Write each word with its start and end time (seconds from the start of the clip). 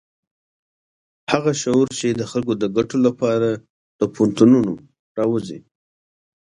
هغه 1.31 1.51
شعور 1.61 1.87
چې 1.99 2.07
د 2.11 2.21
خلکو 2.31 2.53
د 2.61 2.63
ګټو 2.77 2.97
لپاره 3.07 3.49
له 3.99 4.05
پوهنتونونو 4.13 4.71
راوزي. 5.17 5.59